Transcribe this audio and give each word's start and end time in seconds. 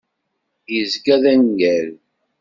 Izga 0.79 1.15
d 1.21 1.23
aneggaru. 1.31 1.95